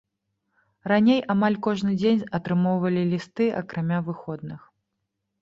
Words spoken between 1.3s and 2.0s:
амаль кожны